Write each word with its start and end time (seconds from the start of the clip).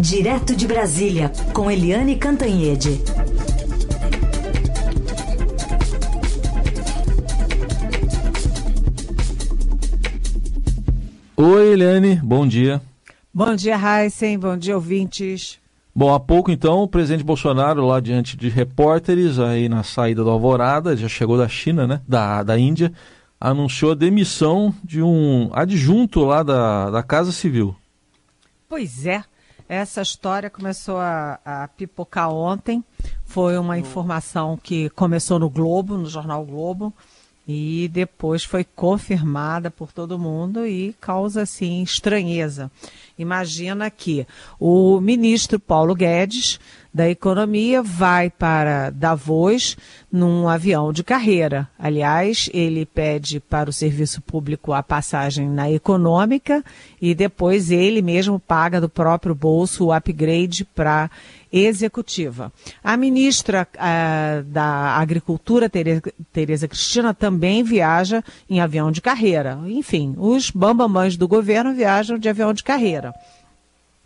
Direto 0.00 0.54
de 0.54 0.64
Brasília, 0.64 1.32
com 1.52 1.68
Eliane 1.68 2.14
Cantanhede. 2.14 3.02
Oi, 11.36 11.72
Eliane, 11.72 12.14
bom 12.22 12.46
dia. 12.46 12.80
Bom 13.34 13.56
dia, 13.56 13.76
Heisen, 13.76 14.38
bom 14.38 14.56
dia, 14.56 14.76
ouvintes. 14.76 15.58
Bom, 15.92 16.14
há 16.14 16.20
pouco 16.20 16.52
então, 16.52 16.84
o 16.84 16.88
presidente 16.88 17.24
Bolsonaro, 17.24 17.84
lá 17.84 17.98
diante 17.98 18.36
de 18.36 18.48
repórteres, 18.48 19.40
aí 19.40 19.68
na 19.68 19.82
saída 19.82 20.22
do 20.22 20.30
Alvorada, 20.30 20.96
já 20.96 21.08
chegou 21.08 21.36
da 21.36 21.48
China, 21.48 21.88
né, 21.88 22.00
da, 22.06 22.44
da 22.44 22.56
Índia, 22.56 22.92
anunciou 23.40 23.90
a 23.90 23.96
demissão 23.96 24.72
de 24.84 25.02
um 25.02 25.50
adjunto 25.52 26.20
lá 26.20 26.44
da, 26.44 26.88
da 26.88 27.02
Casa 27.02 27.32
Civil. 27.32 27.74
Pois 28.68 29.04
é, 29.04 29.24
essa 29.68 30.00
história 30.00 30.48
começou 30.48 30.98
a, 30.98 31.38
a 31.44 31.68
pipocar 31.68 32.30
ontem. 32.30 32.82
Foi 33.24 33.58
uma 33.58 33.78
informação 33.78 34.56
que 34.56 34.88
começou 34.90 35.38
no 35.38 35.50
Globo, 35.50 35.98
no 35.98 36.06
jornal 36.06 36.44
Globo, 36.44 36.94
e 37.48 37.88
depois 37.90 38.44
foi 38.44 38.62
confirmada 38.62 39.70
por 39.70 39.90
todo 39.90 40.18
mundo 40.18 40.66
e 40.66 40.94
causa 41.00 41.42
assim 41.42 41.82
estranheza. 41.82 42.70
Imagina 43.18 43.90
que 43.90 44.26
o 44.60 45.00
ministro 45.00 45.58
Paulo 45.58 45.94
Guedes 45.94 46.60
da 46.92 47.08
Economia 47.08 47.82
vai 47.82 48.28
para 48.28 48.90
Davos 48.90 49.76
num 50.12 50.46
avião 50.46 50.92
de 50.92 51.02
carreira. 51.02 51.68
Aliás, 51.78 52.50
ele 52.52 52.84
pede 52.84 53.40
para 53.40 53.70
o 53.70 53.72
serviço 53.72 54.20
público 54.20 54.72
a 54.72 54.82
passagem 54.82 55.48
na 55.48 55.70
econômica 55.70 56.62
e 57.00 57.14
depois 57.14 57.70
ele 57.70 58.02
mesmo 58.02 58.38
paga 58.38 58.80
do 58.80 58.88
próprio 58.88 59.34
bolso 59.34 59.86
o 59.86 59.92
upgrade 59.92 60.64
para 60.64 61.10
executiva. 61.52 62.52
A 62.82 62.96
ministra 62.96 63.66
uh, 63.74 64.42
da 64.44 64.96
Agricultura, 64.96 65.70
Tereza 66.32 66.68
Cristina, 66.68 67.14
também 67.14 67.62
viaja 67.62 68.22
em 68.48 68.60
avião 68.60 68.90
de 68.90 69.00
carreira. 69.00 69.58
Enfim, 69.66 70.14
os 70.16 70.50
bambamães 70.50 71.16
do 71.16 71.28
governo 71.28 71.74
viajam 71.74 72.18
de 72.18 72.28
avião 72.28 72.52
de 72.52 72.62
carreira. 72.62 73.14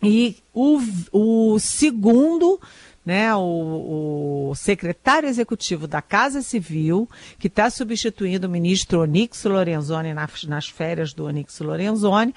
E 0.03 0.37
o, 0.53 0.81
o 1.13 1.59
segundo 1.59 2.61
né, 3.05 3.35
o, 3.35 4.51
o, 4.51 4.55
secretário 4.55 5.29
executivo 5.29 5.87
da 5.89 6.01
Casa 6.01 6.41
Civil, 6.41 7.09
que 7.39 7.49
está 7.49 7.69
substituindo 7.69 8.47
o 8.47 8.51
ministro 8.51 9.01
Onix 9.01 9.45
Lorenzoni 9.45 10.15
nas, 10.15 10.45
nas 10.45 10.69
férias 10.69 11.13
do 11.13 11.25
Onix 11.25 11.59
Lorenzoni, 11.59 12.33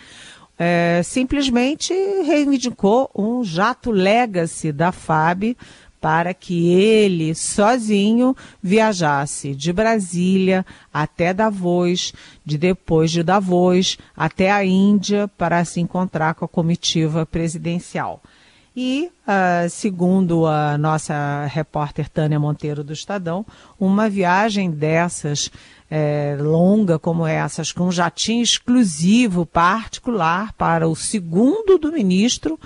é, 0.57 1.01
simplesmente 1.03 1.93
reivindicou 2.23 3.09
um 3.15 3.43
jato 3.43 3.91
legacy 3.91 4.71
da 4.71 4.91
FAB 4.91 5.55
para 5.99 6.35
que 6.35 6.71
ele 6.71 7.33
sozinho 7.33 8.35
viajasse 8.61 9.55
de 9.55 9.73
Brasília 9.73 10.63
até 10.93 11.33
Davos, 11.33 12.13
de 12.45 12.59
depois 12.59 13.09
de 13.09 13.23
Davos 13.23 13.97
até 14.15 14.51
a 14.51 14.63
Índia 14.63 15.27
para 15.35 15.65
se 15.65 15.81
encontrar 15.81 16.35
com 16.35 16.45
a 16.45 16.47
comitiva 16.47 17.25
presidencial. 17.25 18.21
E, 18.75 19.09
uh, 19.25 19.69
segundo 19.69 20.45
a 20.45 20.77
nossa 20.77 21.45
repórter 21.45 22.09
Tânia 22.09 22.37
Monteiro 22.37 22.83
do 22.83 22.91
Estadão, 22.91 23.45
uma 23.79 24.09
viagem 24.09 24.69
dessas 24.69 25.49
é, 25.89 26.35
longa 26.39 26.99
como 26.99 27.25
essas, 27.25 27.71
com 27.71 27.85
um 27.85 27.91
jatinho 27.91 28.43
exclusivo, 28.43 29.45
particular, 29.45 30.51
para 30.53 30.87
o 30.89 30.95
segundo 30.95 31.77
do 31.77 31.91
ministro, 31.91 32.59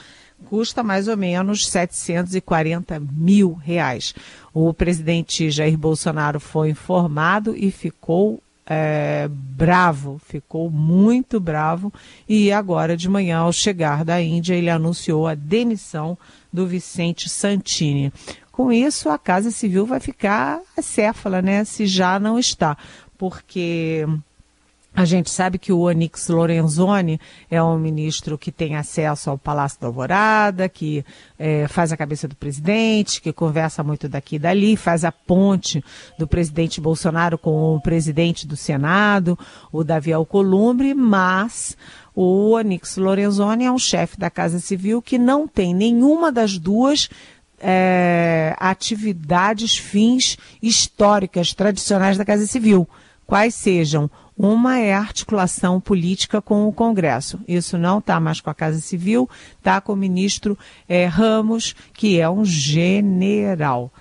custa 0.46 0.82
mais 0.82 1.08
ou 1.08 1.16
menos 1.16 1.68
740 1.68 3.00
mil 3.00 3.54
reais. 3.54 4.16
O 4.52 4.74
presidente 4.74 5.52
Jair 5.52 5.78
Bolsonaro 5.78 6.40
foi 6.40 6.70
informado 6.70 7.56
e 7.56 7.70
ficou 7.70 8.42
é, 8.70 9.28
bravo, 9.30 10.22
ficou 10.24 10.70
muito 10.70 11.40
bravo. 11.40 11.92
E 12.28 12.52
agora 12.52 12.96
de 12.96 13.10
manhã, 13.10 13.40
ao 13.40 13.52
chegar 13.52 14.06
da 14.06 14.22
Índia, 14.22 14.54
ele 14.54 14.70
anunciou 14.70 15.28
a 15.28 15.34
demissão 15.34 16.18
do 16.54 16.68
Vicente 16.68 17.28
Santini. 17.28 18.14
Com 18.52 18.72
isso, 18.72 19.10
a 19.10 19.18
Casa 19.18 19.50
Civil 19.50 19.86
vai 19.86 20.00
ficar 20.00 20.60
acéfala, 20.78 21.42
né? 21.42 21.64
Se 21.64 21.88
já 21.88 22.20
não 22.20 22.38
está 22.38 22.78
porque 23.20 24.08
a 24.94 25.06
gente 25.06 25.30
sabe 25.30 25.58
que 25.58 25.72
o 25.72 25.82
Onix 25.82 26.28
Lorenzoni 26.28 27.20
é 27.50 27.62
um 27.62 27.78
ministro 27.78 28.38
que 28.38 28.52
tem 28.52 28.76
acesso 28.76 29.30
ao 29.30 29.38
Palácio 29.38 29.80
da 29.80 29.88
Alvorada, 29.88 30.68
que 30.68 31.06
é, 31.38 31.68
faz 31.68 31.92
a 31.92 31.98
cabeça 31.98 32.28
do 32.28 32.36
presidente, 32.36 33.22
que 33.22 33.32
conversa 33.32 33.84
muito 33.84 34.10
daqui 34.10 34.36
e 34.36 34.40
dali, 34.40 34.76
faz 34.76 35.06
a 35.06 35.12
ponte 35.12 35.84
do 36.18 36.28
presidente 36.28 36.82
Bolsonaro 36.82 37.38
com 37.38 37.76
o 37.76 37.82
presidente 37.82 38.48
do 38.48 38.58
Senado, 38.58 39.38
o 39.72 39.84
Davi 39.84 40.12
Alcolumbre, 40.12 40.94
mas 40.94 41.78
o 42.16 42.50
Onix 42.52 42.98
Lorenzoni 42.98 43.66
é 43.66 43.72
um 43.72 43.80
chefe 43.80 44.20
da 44.20 44.30
Casa 44.30 44.60
Civil 44.60 45.02
que 45.02 45.18
não 45.18 45.48
tem 45.48 45.74
nenhuma 45.74 46.32
das 46.32 46.58
duas 46.58 47.10
é, 47.60 48.56
atividades, 48.58 49.78
fins 49.78 50.38
históricas, 50.62 51.54
tradicionais 51.54 52.18
da 52.18 52.26
Casa 52.26 52.48
Civil 52.48 52.88
quais 53.30 53.54
sejam. 53.54 54.10
Uma 54.42 54.80
é 54.80 54.94
a 54.94 55.00
articulação 55.02 55.82
política 55.82 56.42
com 56.42 56.66
o 56.66 56.72
Congresso. 56.72 57.42
Isso 57.46 57.78
não 57.78 58.00
está 58.00 58.22
mais 58.22 58.40
com 58.40 58.50
a 58.50 58.54
Casa 58.54 58.80
Civil, 58.80 59.30
está 59.58 59.82
com 59.82 59.92
o 59.92 59.98
ministro 59.98 60.58
é, 60.88 61.06
Ramos, 61.08 61.76
que 61.94 62.22
é 62.22 62.30
um 62.30 62.46
general. 62.46 63.92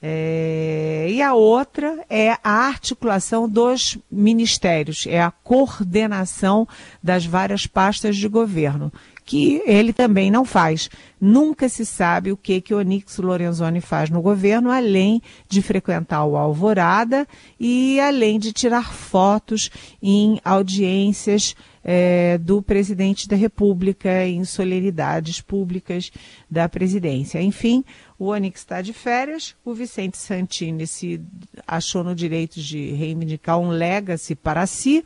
É, 0.00 1.08
e 1.10 1.20
a 1.20 1.34
outra 1.34 1.98
é 2.08 2.30
a 2.44 2.68
articulação 2.68 3.48
dos 3.48 3.98
ministérios, 4.08 5.04
é 5.08 5.20
a 5.20 5.32
coordenação 5.32 6.68
das 7.02 7.26
várias 7.26 7.66
pastas 7.66 8.16
de 8.16 8.28
governo 8.28 8.92
que 9.28 9.60
ele 9.66 9.92
também 9.92 10.30
não 10.30 10.42
faz. 10.42 10.88
Nunca 11.20 11.68
se 11.68 11.84
sabe 11.84 12.32
o 12.32 12.36
que 12.36 12.62
que 12.62 12.72
Onix 12.72 13.18
Lorenzoni 13.18 13.78
faz 13.78 14.08
no 14.08 14.22
governo, 14.22 14.70
além 14.70 15.20
de 15.46 15.60
frequentar 15.60 16.24
o 16.24 16.34
Alvorada 16.34 17.28
e 17.60 18.00
além 18.00 18.38
de 18.38 18.54
tirar 18.54 18.90
fotos 18.90 19.68
em 20.02 20.40
audiências 20.42 21.54
é, 21.84 22.38
do 22.38 22.62
presidente 22.62 23.28
da 23.28 23.36
República, 23.36 24.26
em 24.26 24.42
solenidades 24.46 25.42
públicas 25.42 26.10
da 26.50 26.66
presidência. 26.66 27.42
Enfim, 27.42 27.84
o 28.18 28.26
Onix 28.26 28.60
está 28.60 28.82
de 28.82 28.92
férias, 28.92 29.54
o 29.64 29.72
Vicente 29.72 30.18
Santini 30.18 30.86
se 30.86 31.20
achou 31.66 32.02
no 32.02 32.14
direito 32.14 32.60
de 32.60 32.90
reivindicar 32.90 33.58
um 33.58 33.68
legacy 33.68 34.34
para 34.34 34.66
si, 34.66 35.04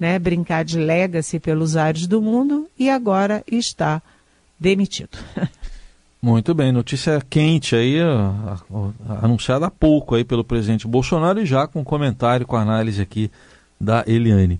né, 0.00 0.18
brincar 0.18 0.64
de 0.64 0.78
legacy 0.78 1.38
pelos 1.38 1.76
ares 1.76 2.06
do 2.06 2.22
mundo 2.22 2.68
e 2.78 2.88
agora 2.88 3.44
está 3.46 4.02
demitido. 4.58 5.18
Muito 6.22 6.54
bem, 6.54 6.72
notícia 6.72 7.20
quente 7.28 7.76
aí, 7.76 7.98
anunciada 9.20 9.66
há 9.66 9.70
pouco 9.70 10.14
aí 10.14 10.24
pelo 10.24 10.42
presidente 10.42 10.88
Bolsonaro 10.88 11.38
e 11.38 11.44
já 11.44 11.66
com 11.66 11.84
comentário, 11.84 12.46
com 12.46 12.56
análise 12.56 13.02
aqui 13.02 13.30
da 13.78 14.02
Eliane. 14.06 14.58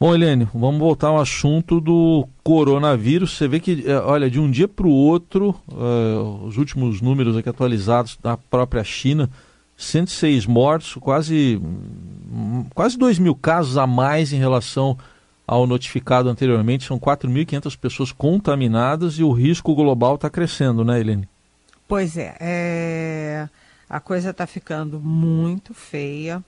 Bom, 0.00 0.14
Eliane, 0.14 0.46
vamos 0.54 0.78
voltar 0.78 1.08
ao 1.08 1.18
assunto 1.18 1.80
do 1.80 2.28
coronavírus. 2.44 3.36
Você 3.36 3.48
vê 3.48 3.58
que, 3.58 3.82
é, 3.84 3.96
olha, 3.96 4.30
de 4.30 4.38
um 4.38 4.48
dia 4.48 4.68
para 4.68 4.86
o 4.86 4.92
outro, 4.92 5.56
uh, 5.72 6.44
os 6.44 6.56
últimos 6.56 7.00
números 7.00 7.36
aqui 7.36 7.48
atualizados 7.48 8.16
da 8.22 8.36
própria 8.36 8.84
China, 8.84 9.28
106 9.76 10.46
mortos, 10.46 10.94
quase, 11.00 11.60
quase 12.74 12.96
2 12.96 13.18
mil 13.18 13.34
casos 13.34 13.76
a 13.76 13.88
mais 13.88 14.32
em 14.32 14.38
relação 14.38 14.96
ao 15.44 15.66
notificado 15.66 16.28
anteriormente. 16.28 16.84
São 16.84 16.96
4.500 16.96 17.76
pessoas 17.76 18.12
contaminadas 18.12 19.14
e 19.14 19.24
o 19.24 19.32
risco 19.32 19.74
global 19.74 20.14
está 20.14 20.30
crescendo, 20.30 20.84
né, 20.84 21.00
Helene? 21.00 21.28
Pois 21.88 22.16
é, 22.16 22.36
é... 22.38 23.48
a 23.90 23.98
coisa 23.98 24.30
está 24.30 24.46
ficando 24.46 25.00
muito 25.00 25.74
feia. 25.74 26.40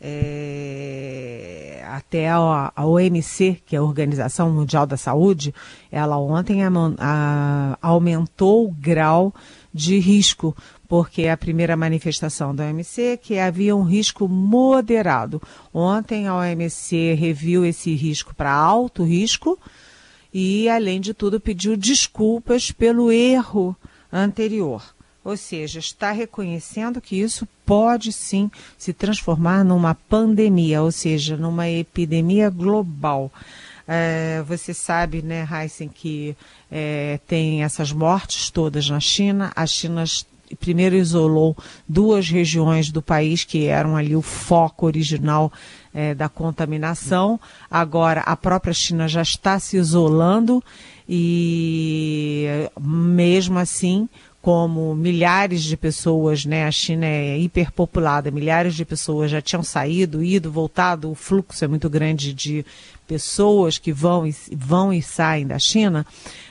É, 0.00 1.84
até 1.88 2.28
a, 2.28 2.72
a, 2.74 2.86
OMC, 2.86 3.60
que 3.66 3.74
é 3.74 3.78
a 3.78 3.82
Organização 3.82 4.50
Mundial 4.50 4.86
da 4.86 4.96
Saúde, 4.96 5.52
ela 5.90 6.16
ontem 6.18 6.62
a, 6.62 6.70
a, 6.98 7.78
aumentou 7.82 8.68
o 8.68 8.70
grau 8.72 9.34
de 9.74 9.98
risco, 9.98 10.56
porque 10.86 11.26
a 11.26 11.36
primeira 11.36 11.76
manifestação 11.76 12.54
da 12.54 12.66
OMC 12.66 13.02
é 13.02 13.16
que 13.16 13.38
havia 13.38 13.74
um 13.74 13.82
risco 13.82 14.28
moderado. 14.28 15.42
Ontem 15.74 16.28
a 16.28 16.36
OMC 16.36 17.14
reviu 17.14 17.64
esse 17.64 17.94
risco 17.94 18.34
para 18.34 18.52
alto 18.52 19.02
risco 19.02 19.58
e, 20.32 20.68
além 20.68 21.00
de 21.00 21.12
tudo, 21.12 21.40
pediu 21.40 21.76
desculpas 21.76 22.70
pelo 22.70 23.10
erro 23.10 23.76
anterior. 24.12 24.82
Ou 25.24 25.36
seja, 25.36 25.78
está 25.78 26.10
reconhecendo 26.10 27.00
que 27.00 27.20
isso 27.20 27.46
pode 27.68 28.14
sim 28.14 28.50
se 28.78 28.94
transformar 28.94 29.62
numa 29.62 29.94
pandemia, 29.94 30.82
ou 30.82 30.90
seja, 30.90 31.36
numa 31.36 31.68
epidemia 31.68 32.48
global. 32.48 33.30
É, 33.86 34.42
você 34.46 34.72
sabe, 34.72 35.20
né, 35.20 35.46
Heisen, 35.50 35.88
que 35.88 36.34
é, 36.72 37.20
tem 37.28 37.62
essas 37.62 37.92
mortes 37.92 38.48
todas 38.48 38.88
na 38.88 39.00
China. 39.00 39.52
A 39.54 39.66
China 39.66 40.02
primeiro 40.58 40.96
isolou 40.96 41.54
duas 41.86 42.30
regiões 42.30 42.90
do 42.90 43.02
país 43.02 43.44
que 43.44 43.66
eram 43.66 43.96
ali 43.96 44.16
o 44.16 44.22
foco 44.22 44.86
original 44.86 45.52
é, 45.92 46.14
da 46.14 46.28
contaminação. 46.28 47.38
Agora 47.70 48.22
a 48.22 48.34
própria 48.34 48.72
China 48.72 49.06
já 49.06 49.20
está 49.20 49.58
se 49.58 49.76
isolando 49.76 50.64
e 51.06 52.46
mesmo 52.80 53.58
assim 53.58 54.08
como 54.40 54.94
milhares 54.94 55.62
de 55.62 55.76
pessoas, 55.76 56.44
né, 56.44 56.64
a 56.64 56.70
China 56.70 57.04
é 57.04 57.38
hiperpopulada, 57.38 58.30
milhares 58.30 58.74
de 58.74 58.84
pessoas 58.84 59.30
já 59.30 59.42
tinham 59.42 59.62
saído, 59.62 60.22
ido, 60.22 60.50
voltado, 60.50 61.10
o 61.10 61.14
fluxo 61.14 61.64
é 61.64 61.68
muito 61.68 61.90
grande 61.90 62.32
de 62.32 62.64
pessoas 63.06 63.78
que 63.78 63.92
vão 63.92 64.26
e, 64.26 64.34
vão 64.54 64.92
e 64.92 65.02
saem 65.02 65.46
da 65.46 65.58
China, 65.58 66.06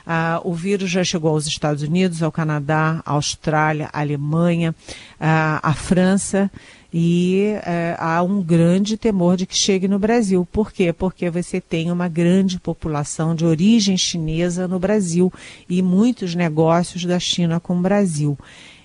ah, 0.05 0.41
o 0.43 0.53
vírus 0.53 0.89
já 0.89 1.03
chegou 1.03 1.31
aos 1.31 1.47
Estados 1.47 1.83
Unidos, 1.83 2.21
ao 2.21 2.31
Canadá, 2.31 3.01
à 3.05 3.13
Austrália, 3.13 3.89
à 3.93 4.01
Alemanha, 4.01 4.75
ah, 5.19 5.59
à 5.63 5.73
França 5.73 6.51
e 6.99 7.53
eh, 7.63 7.95
há 7.99 8.23
um 8.23 8.41
grande 8.41 8.97
temor 8.97 9.37
de 9.37 9.45
que 9.45 9.55
chegue 9.55 9.87
no 9.87 9.99
Brasil. 9.99 10.47
Por 10.51 10.71
quê? 10.71 10.91
Porque 10.91 11.29
você 11.29 11.61
tem 11.61 11.91
uma 11.91 12.07
grande 12.07 12.59
população 12.59 13.35
de 13.35 13.45
origem 13.45 13.95
chinesa 13.95 14.67
no 14.67 14.79
Brasil 14.79 15.31
e 15.69 15.83
muitos 15.83 16.33
negócios 16.33 17.05
da 17.05 17.19
China 17.19 17.59
com 17.59 17.77
o 17.77 17.81
Brasil. 17.81 18.35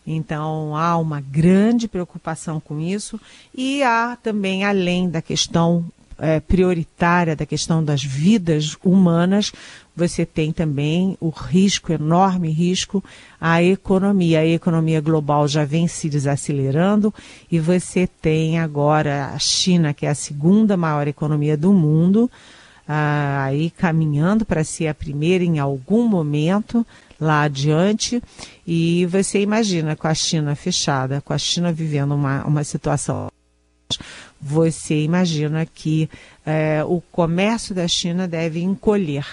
Então 0.07 0.77
há 0.77 0.99
uma 0.99 1.23
grande 1.23 1.89
preocupação 1.89 2.61
com 2.61 2.79
isso 2.79 3.19
e 3.55 3.83
há 3.83 4.15
também, 4.23 4.63
além 4.63 5.09
da 5.09 5.23
questão 5.23 5.83
é, 6.23 6.39
prioritária 6.39 7.35
da 7.35 7.45
questão 7.45 7.83
das 7.85 8.01
vidas 8.01 8.77
humanas, 8.85 9.53
você 9.95 10.25
tem 10.25 10.53
também 10.53 11.19
o 11.21 11.31
risco, 11.31 11.93
enorme 11.93 12.49
risco, 12.49 13.03
à 13.41 13.61
economia. 13.61 14.39
A 14.39 14.47
economia 14.47 15.01
global 15.01 15.49
já 15.49 15.65
vem 15.65 15.89
se 15.89 16.09
desacelerando 16.09 17.13
e 17.51 17.59
você 17.59 18.07
tem 18.07 18.61
agora 18.61 19.33
a 19.35 19.39
China, 19.41 19.93
que 19.93 20.07
é 20.07 20.11
a 20.11 20.15
segunda 20.15 20.77
maior 20.77 21.09
economia 21.09 21.57
do 21.57 21.73
mundo, 21.73 22.31
ah, 22.87 23.43
aí 23.43 23.69
caminhando 23.71 24.47
para 24.47 24.63
ser 24.63 24.87
a 24.87 24.95
primeira 24.95 25.43
em 25.43 25.59
algum 25.59 26.07
momento 26.07 26.87
lá 27.21 27.43
adiante. 27.43 28.23
E 28.65 29.07
você 29.07 29.41
imagina 29.41 29.97
com 29.97 30.07
a 30.07 30.15
China 30.15 30.55
fechada, 30.55 31.21
com 31.21 31.33
a 31.33 31.39
China 31.39 31.73
vivendo 31.73 32.15
uma, 32.15 32.45
uma 32.45 32.63
situação 32.63 33.29
você 34.43 35.01
imagina 35.03 35.65
que 35.65 36.11
é, 36.45 36.83
o 36.85 37.01
comércio 37.13 37.73
da 37.75 37.87
China 37.87 38.27
deve 38.27 38.61
encolher. 38.61 39.25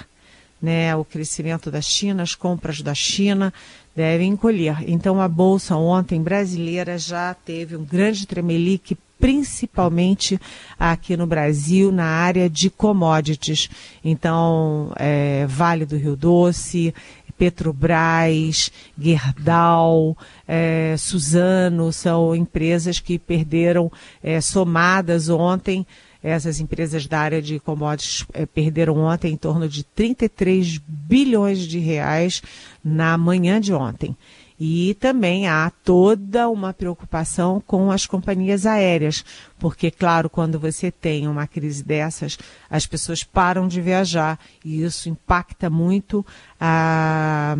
Né, 0.61 0.93
o 0.93 1.05
crescimento 1.05 1.71
da 1.71 1.79
China, 1.79 2.21
as 2.21 2.35
compras 2.35 2.81
da 2.81 2.93
China 2.93 3.53
devem 3.95 4.31
encolher. 4.31 4.77
Então, 4.89 5.21
a 5.21 5.27
Bolsa 5.27 5.75
ontem 5.77 6.21
brasileira 6.21 6.97
já 6.97 7.33
teve 7.33 7.77
um 7.77 7.83
grande 7.85 8.27
tremelique, 8.27 8.97
principalmente 9.17 10.39
aqui 10.77 11.15
no 11.15 11.25
Brasil, 11.25 11.91
na 11.91 12.05
área 12.05 12.49
de 12.49 12.69
commodities. 12.69 13.69
Então, 14.03 14.91
é, 14.97 15.45
Vale 15.47 15.85
do 15.85 15.95
Rio 15.95 16.15
Doce, 16.15 16.93
Petrobras, 17.39 18.69
Gerdau, 18.99 20.17
é, 20.45 20.93
Suzano, 20.97 21.93
são 21.93 22.35
empresas 22.35 22.99
que 22.99 23.17
perderam, 23.17 23.89
é, 24.21 24.41
somadas 24.41 25.29
ontem, 25.29 25.87
essas 26.21 26.59
empresas 26.59 27.07
da 27.07 27.17
área 27.17 27.41
de 27.41 27.57
commodities 27.61 28.25
é, 28.33 28.45
perderam 28.45 28.97
ontem 28.97 29.31
em 29.31 29.37
torno 29.37 29.69
de 29.69 29.85
33 29.85 30.77
bilhões 30.85 31.59
de 31.59 31.79
reais 31.79 32.41
na 32.83 33.17
manhã 33.17 33.61
de 33.61 33.73
ontem. 33.73 34.17
E 34.59 34.93
também 34.95 35.47
há 35.47 35.71
toda 35.83 36.49
uma 36.49 36.73
preocupação 36.73 37.63
com 37.65 37.89
as 37.89 38.05
companhias 38.05 38.65
aéreas, 38.65 39.23
porque, 39.57 39.89
claro, 39.89 40.29
quando 40.29 40.59
você 40.59 40.91
tem 40.91 41.27
uma 41.27 41.47
crise 41.47 41.81
dessas, 41.81 42.37
as 42.69 42.85
pessoas 42.85 43.23
param 43.23 43.67
de 43.67 43.79
viajar 43.79 44.37
e 44.65 44.83
isso 44.83 45.07
impacta 45.07 45.69
muito 45.69 46.25
a 46.59 47.55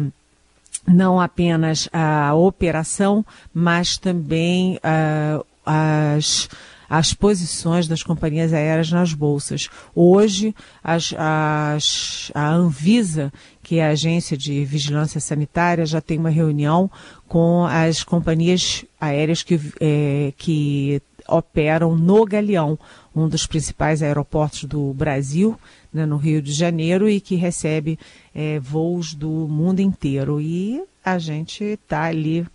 não 0.88 1.22
apenas 1.22 1.88
a 1.94 2.34
operação, 2.34 3.24
mas 3.54 3.98
também 3.98 4.78
uh, 4.78 5.46
as 5.66 6.50
as 6.90 7.14
posições 7.14 7.88
das 7.88 8.02
companhias 8.02 8.52
aéreas 8.52 8.92
nas 8.92 9.14
bolsas. 9.14 9.70
Hoje, 9.94 10.56
as, 10.84 11.14
as, 11.18 12.32
a 12.34 12.50
Anvisa, 12.50 13.32
que 13.62 13.78
é 13.78 13.88
a 13.88 13.92
agência 13.92 14.36
de 14.36 14.66
vigilância 14.66 15.20
sanitária, 15.20 15.86
já 15.86 16.02
tem 16.02 16.18
uma 16.18 16.30
reunião 16.30 16.90
com 17.28 17.66
as 17.66 18.04
companhias 18.04 18.84
aéreas 19.00 19.44
que, 19.44 19.60
é, 19.80 20.34
que 20.36 21.02
operam 21.28 21.96
no 21.96 22.26
Galeão, 22.26 22.80
um 23.16 23.28
dos 23.28 23.46
principais 23.46 24.02
aeroportos 24.02 24.64
do 24.64 24.94
Brasil, 24.94 25.60
né, 25.94 26.06
no 26.06 26.18
Rio 26.18 26.42
de 26.42 26.52
Janeiro, 26.52 27.08
e 27.08 27.22
que 27.22 27.36
recebe 27.36 28.00
é, 28.34 28.60
voos 28.60 29.14
do 29.14 29.30
mundo 29.30 29.80
inteiro. 29.80 30.42
E 30.42 30.82
a 31.06 31.20
gente 31.20 31.64
está 31.64 32.04
ali 32.06 32.46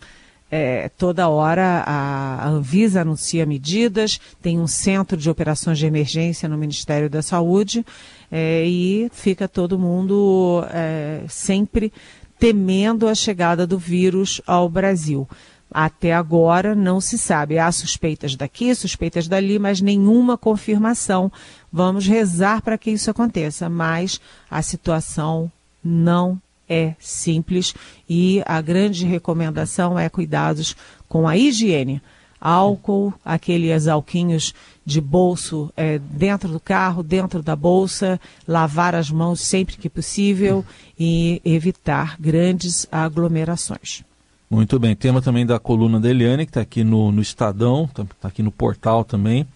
é, 0.57 0.89
toda 0.89 1.29
hora 1.29 1.83
a 1.85 2.47
Anvisa 2.47 3.01
anuncia 3.01 3.45
medidas, 3.45 4.21
tem 4.41 4.61
um 4.61 4.69
centro 4.69 5.17
de 5.17 5.29
operações 5.29 5.81
de 5.81 5.85
emergência 5.85 6.49
no 6.49 6.57
Ministério 6.57 7.11
da 7.11 7.23
Saúde 7.23 7.85
é, 8.31 8.65
e 8.65 9.11
fica 9.13 9.49
todo 9.49 9.77
mundo 9.77 10.65
é, 10.71 11.25
sempre 11.29 11.93
temendo 12.39 13.09
a 13.09 13.17
chegada 13.17 13.67
do 13.67 13.77
vírus 13.77 14.41
ao 14.47 14.69
Brasil. 14.69 15.29
Até 15.69 16.15
agora 16.15 16.73
não 16.73 17.01
se 17.01 17.19
sabe. 17.19 17.59
Há 17.59 17.73
suspeitas 17.73 18.37
daqui, 18.37 18.73
suspeitas 18.77 19.27
dali, 19.27 19.59
mas 19.59 19.81
nenhuma 19.81 20.39
confirmação. 20.39 21.33
Vamos 21.73 22.07
rezar 22.07 22.63
para 22.63 22.79
que 22.79 22.93
isso 22.93 23.11
aconteça, 23.11 23.69
mas 23.69 24.21
a 24.49 24.63
situação 24.63 25.51
não 25.83 26.41
é 26.69 26.95
simples 26.99 27.75
e 28.09 28.43
a 28.47 28.61
grande 28.61 29.05
recomendação 29.07 29.99
é 29.99 30.09
cuidados 30.09 30.77
com 31.09 31.29
a 31.29 31.37
higiene. 31.37 32.01
Álcool, 32.41 33.15
aqueles 33.25 33.89
alquinhos 33.89 34.53
de 34.85 35.01
bolso 35.01 35.73
é, 35.77 35.99
dentro 35.99 36.51
do 36.51 36.61
carro, 36.61 37.03
dentro 37.03 37.43
da 37.43 37.57
bolsa, 37.57 38.21
lavar 38.47 38.95
as 38.95 39.11
mãos 39.11 39.41
sempre 39.41 39.79
que 39.79 39.89
possível 39.89 40.63
e 40.99 41.41
evitar 41.43 42.17
grandes 42.21 42.87
aglomerações. 42.93 44.05
Muito 44.51 44.79
bem, 44.79 44.95
tema 44.95 45.23
também 45.23 45.47
da 45.47 45.59
coluna 45.59 45.99
da 45.99 46.11
Eliane, 46.11 46.45
que 46.45 46.51
está 46.51 46.61
aqui 46.61 46.85
no, 46.85 47.11
no 47.11 47.23
Estadão, 47.23 47.87
está 47.87 48.05
tá 48.21 48.29
aqui 48.29 48.43
no 48.43 48.53
portal 48.53 49.03
também, 49.05 49.47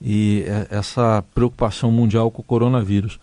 e 0.00 0.44
é, 0.46 0.68
essa 0.70 1.22
preocupação 1.34 1.90
mundial 1.90 2.30
com 2.30 2.40
o 2.40 2.44
coronavírus. 2.44 3.18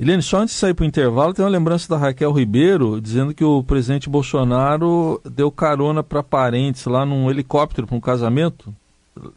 Eliane, 0.00 0.22
só 0.22 0.38
antes 0.38 0.54
de 0.54 0.60
sair 0.60 0.72
para 0.72 0.84
o 0.84 0.86
intervalo, 0.86 1.34
tem 1.34 1.44
uma 1.44 1.50
lembrança 1.50 1.86
da 1.86 1.98
Raquel 1.98 2.32
Ribeiro 2.32 3.02
dizendo 3.02 3.34
que 3.34 3.44
o 3.44 3.62
presidente 3.62 4.08
Bolsonaro 4.08 5.20
deu 5.22 5.52
carona 5.52 6.02
para 6.02 6.22
parentes 6.22 6.86
lá 6.86 7.04
num 7.04 7.30
helicóptero 7.30 7.86
para 7.86 7.96
um 7.96 8.00
casamento. 8.00 8.74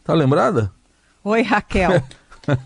Tá 0.05 0.13
lembrada? 0.13 0.71
Oi, 1.21 1.41
Raquel. 1.41 2.01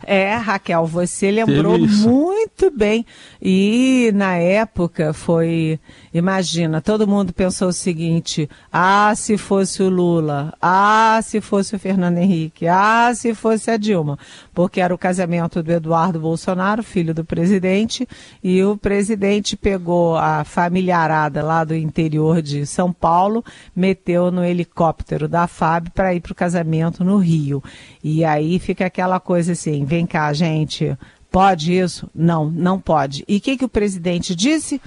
É, 0.08 0.36
Raquel, 0.36 0.88
você 0.88 1.30
lembrou 1.30 1.78
muito 1.78 2.72
bem. 2.72 3.06
E 3.40 4.12
na 4.16 4.36
época 4.36 5.14
foi, 5.14 5.80
imagina, 6.12 6.82
todo 6.82 7.08
mundo 7.08 7.32
pensou 7.32 7.68
o 7.68 7.74
seguinte: 7.74 8.50
ah, 8.74 9.14
se 9.16 9.38
fosse 9.38 9.84
o 9.84 9.90
Lula, 9.90 10.52
ah, 10.60 11.20
se 11.22 11.40
fosse 11.40 11.76
o 11.76 11.80
Fernando 11.80 12.18
Henrique, 12.18 12.68
ah, 12.68 13.12
se 13.14 13.36
fosse 13.36 13.70
a 13.70 13.78
Dilma, 13.78 14.18
porque 14.58 14.82
era 14.82 14.92
o 14.92 14.98
casamento 14.98 15.62
do 15.62 15.72
Eduardo 15.72 16.20
Bolsonaro, 16.20 16.82
filho 16.82 17.14
do 17.14 17.24
presidente, 17.24 18.10
e 18.44 18.64
o 18.64 18.76
presidente 18.76 19.56
pegou 19.56 20.18
a 20.18 20.44
familiarada 20.44 21.44
lá 21.44 21.64
do 21.64 21.76
interior 21.76 22.42
de 22.42 22.66
São 22.66 22.92
Paulo, 22.92 23.46
meteu 23.76 24.32
no 24.32 24.44
helicóptero 24.44 25.28
da 25.28 25.46
FAB 25.46 25.92
para 25.92 26.16
ir 26.16 26.22
para 26.22 26.32
o 26.32 26.36
casamento 26.36 27.04
no 27.04 27.18
Rio. 27.18 27.64
E 28.04 28.26
aí 28.26 28.58
fica 28.58 28.88
aquela 28.88 29.20
coisa 29.20 29.52
assim: 29.52 29.86
vem 29.86 30.08
cá, 30.08 30.34
gente, 30.34 30.98
pode 31.30 31.78
isso? 31.78 32.10
Não, 32.16 32.50
não 32.50 32.80
pode. 32.80 33.24
E 33.28 33.38
o 33.38 33.42
que, 33.42 33.58
que 33.58 33.66
o 33.66 33.70
presidente 33.70 34.34
disse? 34.34 34.82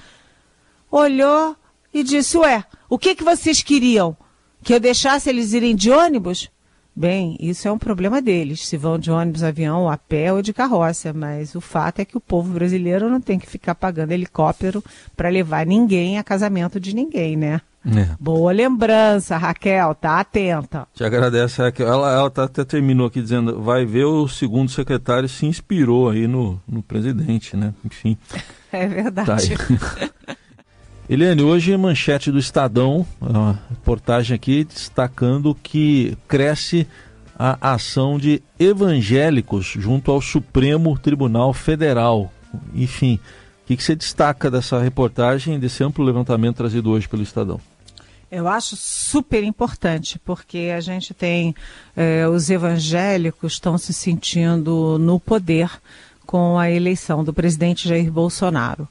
Olhou 0.91 1.55
e 1.93 2.03
disse: 2.03 2.37
Ué, 2.37 2.65
o 2.89 2.99
que, 2.99 3.15
que 3.15 3.23
vocês 3.23 3.63
queriam? 3.63 4.17
Que 4.61 4.73
eu 4.73 4.81
deixasse 4.81 5.29
eles 5.29 5.53
irem 5.53 5.77
de 5.77 5.89
ônibus? 5.89 6.51
Bem, 7.01 7.35
isso 7.39 7.67
é 7.67 7.71
um 7.71 7.79
problema 7.79 8.21
deles, 8.21 8.67
se 8.67 8.77
vão 8.77 8.99
de 8.99 9.09
ônibus, 9.09 9.41
avião, 9.41 9.89
a 9.89 9.97
pé 9.97 10.31
ou 10.31 10.39
de 10.39 10.53
carroça, 10.53 11.11
mas 11.11 11.55
o 11.55 11.59
fato 11.59 11.97
é 11.97 12.05
que 12.05 12.15
o 12.15 12.21
povo 12.21 12.53
brasileiro 12.53 13.09
não 13.09 13.19
tem 13.19 13.39
que 13.39 13.49
ficar 13.49 13.73
pagando 13.73 14.11
helicóptero 14.11 14.83
para 15.17 15.27
levar 15.27 15.65
ninguém 15.65 16.19
a 16.19 16.23
casamento 16.23 16.79
de 16.79 16.93
ninguém, 16.93 17.35
né? 17.35 17.59
É. 17.83 18.15
Boa 18.19 18.51
lembrança, 18.51 19.35
Raquel, 19.35 19.95
tá 19.95 20.19
atenta. 20.19 20.87
Te 20.93 21.03
agradece, 21.03 21.63
Raquel. 21.63 21.87
Ela, 21.87 22.13
ela 22.13 22.29
tá, 22.29 22.43
até 22.43 22.63
terminou 22.63 23.07
aqui 23.07 23.19
dizendo, 23.19 23.59
vai 23.59 23.83
ver 23.83 24.05
o 24.05 24.27
segundo 24.27 24.69
secretário 24.69 25.27
se 25.27 25.47
inspirou 25.47 26.07
aí 26.07 26.27
no, 26.27 26.61
no 26.67 26.83
presidente, 26.83 27.57
né? 27.57 27.73
Enfim. 27.83 28.15
É 28.73 28.87
verdade. 28.87 29.27
Tá 29.27 30.35
Eliane, 31.09 31.41
hoje 31.41 31.75
manchete 31.75 32.31
do 32.31 32.39
Estadão, 32.39 33.05
uma 33.19 33.59
reportagem 33.69 34.35
aqui 34.35 34.63
destacando 34.63 35.53
que 35.53 36.17
cresce 36.27 36.87
a 37.37 37.73
ação 37.73 38.17
de 38.17 38.41
evangélicos 38.59 39.65
junto 39.65 40.11
ao 40.11 40.21
Supremo 40.21 40.97
Tribunal 40.97 41.53
Federal. 41.53 42.31
Enfim, 42.73 43.19
o 43.63 43.67
que, 43.67 43.75
que 43.75 43.83
você 43.83 43.95
destaca 43.95 44.49
dessa 44.49 44.79
reportagem, 44.79 45.59
desse 45.59 45.83
amplo 45.83 46.05
levantamento 46.05 46.57
trazido 46.57 46.91
hoje 46.91 47.09
pelo 47.09 47.23
Estadão? 47.23 47.59
Eu 48.31 48.47
acho 48.47 48.77
super 48.77 49.43
importante, 49.43 50.17
porque 50.19 50.71
a 50.73 50.79
gente 50.79 51.13
tem 51.13 51.53
eh, 51.97 52.25
os 52.29 52.49
evangélicos 52.49 53.53
estão 53.53 53.77
se 53.77 53.91
sentindo 53.91 54.97
no 54.97 55.19
poder 55.19 55.69
com 56.25 56.57
a 56.57 56.71
eleição 56.71 57.25
do 57.25 57.33
presidente 57.33 57.89
Jair 57.89 58.09
Bolsonaro 58.09 58.87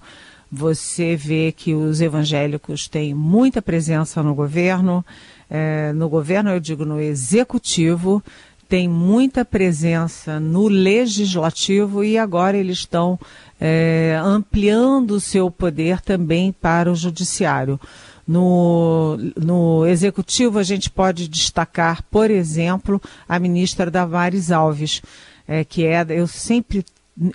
você 0.51 1.15
vê 1.15 1.53
que 1.53 1.75
os 1.75 2.01
evangélicos 2.01 2.89
têm 2.89 3.15
muita 3.15 3.63
presença 3.63 4.23
no 4.23 4.35
governo, 4.35 5.05
é, 5.49 5.93
no 5.93 6.09
governo, 6.09 6.51
eu 6.51 6.61
digo 6.61 6.85
no 6.85 7.01
executivo, 7.01 8.23
tem 8.69 8.89
muita 8.89 9.45
presença 9.45 10.39
no 10.39 10.69
legislativo 10.69 12.05
e 12.05 12.17
agora 12.17 12.57
eles 12.57 12.79
estão 12.79 13.19
é, 13.61 14.19
ampliando 14.23 15.13
o 15.13 15.21
seu 15.21 15.51
poder 15.51 16.01
também 16.01 16.53
para 16.53 16.91
o 16.91 16.95
judiciário. 16.95 17.81
No, 18.27 19.19
no 19.37 19.85
executivo, 19.87 20.61
a 20.61 20.63
gente 20.63 20.89
pode 20.89 21.27
destacar, 21.27 22.05
por 22.11 22.31
exemplo, 22.31 23.03
a 23.29 23.41
ministra 23.41 23.91
Damares 23.91 24.53
Alves, 24.53 25.03
é, 25.49 25.65
que 25.65 25.85
é, 25.85 26.07
eu 26.11 26.29
sempre 26.29 26.85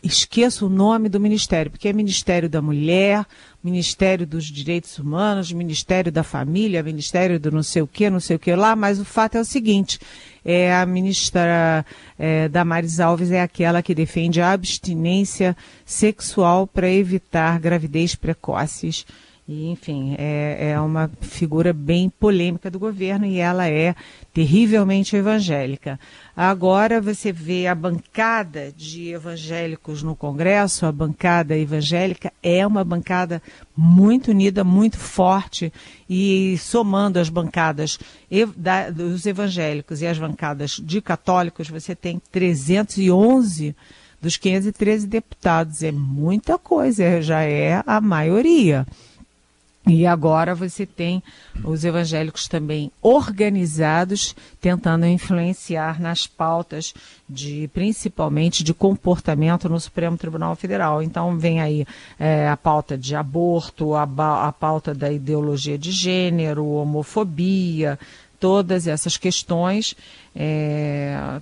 esqueço 0.04 0.66
o 0.66 0.70
nome 0.70 1.10
do 1.10 1.20
ministério, 1.20 1.70
porque 1.70 1.88
é 1.88 1.94
Ministério 1.94 2.50
da 2.50 2.62
Mulher, 2.62 3.26
Ministério 3.64 4.26
dos 4.26 4.46
Direitos 4.46 4.98
Humanos, 4.98 5.52
Ministério 5.52 6.12
da 6.12 6.24
Família, 6.24 6.82
Ministério 6.82 7.40
do 7.40 7.52
não 7.52 7.62
sei 7.62 7.82
o 7.82 7.88
que, 7.88 8.10
não 8.10 8.20
sei 8.20 8.36
o 8.36 8.40
que 8.40 8.56
lá, 8.56 8.76
mas 8.76 9.00
o 9.00 9.06
fato 9.06 9.36
é 9.36 9.42
o 9.42 9.46
seguinte, 9.46 10.00
é, 10.44 10.74
a 10.76 10.86
ministra 10.86 11.86
é, 12.18 12.50
Damares 12.50 13.00
Alves 13.00 13.32
é 13.32 13.42
aquela 13.42 13.82
que 13.82 13.96
defende 13.96 14.42
a 14.42 14.52
abstinência 14.52 15.56
sexual 15.86 16.66
para 16.66 16.90
evitar 16.90 17.60
gravidez 17.60 18.16
precoces 18.16 19.06
e, 19.48 19.70
enfim, 19.70 20.16
é, 20.18 20.72
é 20.72 20.80
uma 20.80 21.08
figura 21.22 21.72
bem 21.72 22.10
polêmica 22.10 22.72
do 22.72 22.80
governo 22.80 23.28
e 23.28 23.38
ela 23.38 23.68
é 23.68 23.94
terrivelmente 24.34 25.16
evangélica. 25.16 26.00
Agora 26.36 27.00
você 27.00 27.32
vê 27.32 27.68
a 27.68 27.76
bancada 27.76 28.74
de 28.76 29.10
evangélicos 29.10 30.02
no 30.02 30.16
Congresso, 30.16 30.88
a 30.88 30.92
bancada 30.92 31.56
evangélica 31.56 32.34
é 32.42 32.66
uma 32.66 32.84
bancada 32.84 33.40
muito 33.78 34.32
unida, 34.32 34.64
muito 34.64 34.98
forte 34.98 35.72
e 36.10 36.58
somando 36.58 37.20
as 37.20 37.30
bancadas 37.30 38.00
dos 38.96 39.28
evangélicos 39.28 40.02
e 40.02 40.08
as 40.08 40.18
bancadas 40.18 40.72
de 40.72 41.00
católicos, 41.02 41.70
você 41.70 41.94
tem 41.94 42.20
311 42.32 43.76
dos 44.20 44.38
513 44.38 45.06
deputados. 45.06 45.84
É 45.84 45.92
muita 45.92 46.58
coisa, 46.58 47.22
já 47.22 47.44
é 47.44 47.84
a 47.86 48.02
maioria. 48.02 48.88
E 49.88 50.08
agora 50.08 50.56
você 50.56 50.84
tem 50.84 51.22
os 51.64 51.86
evangélicos 51.86 52.48
também 52.48 52.92
organizados, 53.04 54.36
tentando 54.60 55.06
influenciar 55.06 56.02
nas 56.02 56.26
pautas 56.26 56.92
de, 57.30 57.70
principalmente, 57.72 58.64
de 58.64 58.74
comportamento 58.74 59.70
no 59.70 59.80
Supremo 59.80 60.18
Tribunal 60.18 60.56
Federal. 60.56 61.04
Então 61.04 61.38
vem 61.38 61.62
aí 61.62 61.86
é, 62.20 62.48
a 62.48 62.58
pauta 62.58 62.98
de 62.98 63.16
aborto, 63.16 63.94
a, 63.94 64.08
a 64.48 64.52
pauta 64.52 64.92
da 64.92 65.12
ideologia 65.12 65.78
de 65.78 65.92
gênero, 65.92 66.66
homofobia, 66.66 68.00
todas 68.40 68.88
essas 68.88 69.18
questões 69.18 69.96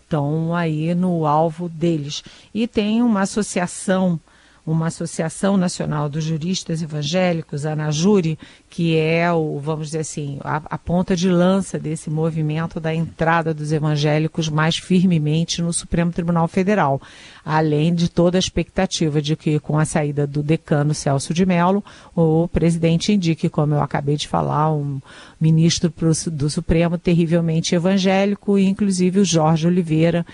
estão 0.04 0.56
é, 0.56 0.60
aí 0.60 0.94
no 0.94 1.26
alvo 1.26 1.70
deles. 1.70 2.26
E 2.54 2.68
tem 2.68 3.02
uma 3.02 3.22
associação 3.22 4.20
uma 4.66 4.88
Associação 4.88 5.58
Nacional 5.58 6.08
dos 6.08 6.24
Juristas 6.24 6.82
Evangélicos, 6.82 7.66
a 7.66 7.74
ANAJURI, 7.74 8.40
que 8.70 8.98
é 8.98 9.32
o, 9.32 9.60
vamos 9.60 9.88
dizer 9.88 10.00
assim, 10.00 10.40
a, 10.42 10.62
a, 10.66 10.78
ponta 10.78 11.18
de 11.18 11.30
lança 11.30 11.78
desse 11.78 12.10
movimento 12.10 12.80
da 12.80 12.96
entrada 12.96 13.54
dos 13.54 13.74
evangélicos 13.74 14.48
mais 14.48 14.78
firmemente 14.78 15.62
no 15.62 15.74
Supremo 15.74 16.14
Tribunal 16.14 16.48
Federal, 16.48 17.02
além 17.44 17.94
de 17.94 18.10
toda 18.10 18.38
a 18.38 18.40
expectativa 18.40 19.22
de 19.22 19.36
que 19.36 19.60
com 19.60 19.78
a 19.78 19.84
saída 19.84 20.26
do 20.26 20.42
decano 20.42 20.94
Celso 20.94 21.34
de 21.34 21.46
Mello, 21.46 21.84
o 22.16 22.48
presidente 22.48 23.12
indique, 23.12 23.50
como 23.50 23.76
eu 23.76 23.82
acabei 23.82 24.16
de 24.16 24.30
falar, 24.30 24.72
um 24.74 25.02
ministro 25.40 25.94
do 26.32 26.50
Supremo 26.50 26.98
terrivelmente 26.98 27.76
evangélico, 27.76 28.58
inclusive 28.58 29.20
o 29.20 29.26
Jorge 29.26 29.68
Oliveira, 29.68 30.26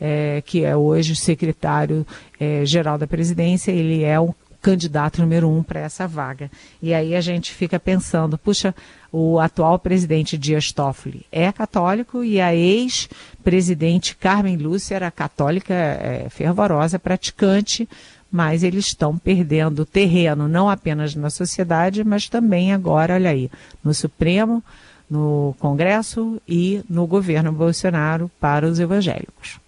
é, 0.00 0.42
que 0.44 0.64
é 0.64 0.76
hoje 0.76 1.12
o 1.12 1.16
secretário-geral 1.16 2.94
é, 2.96 2.98
da 2.98 3.06
presidência, 3.06 3.72
ele 3.72 4.02
é 4.02 4.18
o 4.18 4.34
candidato 4.60 5.20
número 5.20 5.48
um 5.48 5.62
para 5.62 5.80
essa 5.80 6.06
vaga. 6.06 6.50
E 6.82 6.92
aí 6.92 7.14
a 7.14 7.20
gente 7.20 7.52
fica 7.54 7.78
pensando, 7.78 8.36
puxa, 8.36 8.74
o 9.10 9.38
atual 9.38 9.78
presidente 9.78 10.36
Dias 10.36 10.72
Toffoli 10.72 11.24
é 11.30 11.50
católico 11.52 12.24
e 12.24 12.40
a 12.40 12.54
ex-presidente 12.54 14.16
Carmen 14.16 14.56
Lúcia 14.56 14.96
era 14.96 15.10
católica 15.10 15.74
é, 15.74 16.26
fervorosa, 16.28 16.98
praticante, 16.98 17.88
mas 18.30 18.62
eles 18.62 18.86
estão 18.86 19.16
perdendo 19.16 19.86
terreno 19.86 20.48
não 20.48 20.68
apenas 20.68 21.14
na 21.14 21.30
sociedade, 21.30 22.04
mas 22.04 22.28
também 22.28 22.72
agora, 22.72 23.14
olha 23.14 23.30
aí, 23.30 23.50
no 23.82 23.94
Supremo, 23.94 24.62
no 25.08 25.54
Congresso 25.58 26.40
e 26.46 26.82
no 26.90 27.06
governo 27.06 27.50
Bolsonaro 27.52 28.30
para 28.38 28.66
os 28.66 28.78
evangélicos. 28.78 29.58